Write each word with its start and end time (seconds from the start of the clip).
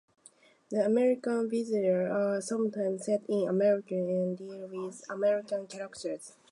The 0.71 0.83
American 0.83 1.47
versions 1.47 2.11
are 2.11 2.41
sometimes 2.41 3.05
set 3.05 3.23
in 3.29 3.47
America 3.47 3.93
and 3.93 4.35
deal 4.35 4.67
with 4.71 5.03
American 5.11 5.67
characters. 5.67 6.33